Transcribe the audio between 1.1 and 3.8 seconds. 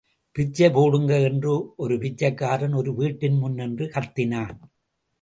என்று ஒரு பிச்சைக்காரன் ஒரு வீட்டின்முன்